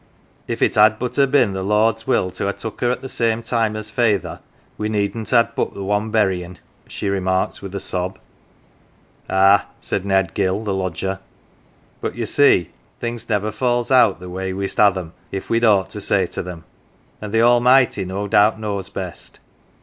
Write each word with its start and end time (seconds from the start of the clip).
24 0.47 0.47
GAFFER'S 0.47 0.47
CHILD" 0.47 0.57
If 0.57 0.61
it 0.63 0.81
had 0.81 0.97
but 0.97 1.15
ha' 1.27 1.31
been 1.31 1.53
the 1.53 1.61
Lord's 1.63 2.07
will 2.07 2.31
to 2.31 2.45
ha 2.45 2.47
1 2.47 2.55
took 2.55 2.81
her 2.81 2.89
at 2.89 3.03
the 3.03 3.07
same 3.07 3.43
time 3.43 3.75
as 3.75 3.91
Feyther, 3.91 4.39
we 4.75 4.89
needn't 4.89 5.29
have 5.29 5.49
had 5.49 5.55
but 5.55 5.75
the 5.75 5.83
one 5.83 6.09
buryin'," 6.09 6.57
she 6.87 7.07
remarked 7.07 7.61
with 7.61 7.75
a 7.75 7.79
sob." 7.79 8.17
Ah," 9.29 9.67
said 9.79 10.03
Ned 10.03 10.33
Gill, 10.33 10.63
the 10.63 10.73
lodger," 10.73 11.19
but 12.01 12.15
ye 12.15 12.25
see 12.25 12.71
things 12.99 13.29
never 13.29 13.51
falls 13.51 13.91
out 13.91 14.19
the 14.19 14.27
way 14.27 14.53
we'st 14.53 14.79
ha' 14.79 14.91
them 14.91 15.13
if 15.31 15.51
we'd 15.51 15.63
aught 15.63 15.91
to 15.91 16.01
say 16.01 16.25
to 16.25 16.41
them. 16.41 16.63
And 17.21 17.31
the 17.31 17.43
Almighty 17.43 18.03
no 18.03 18.27
doubt 18.27 18.59
knows 18.59 18.89
best. 18.89 19.39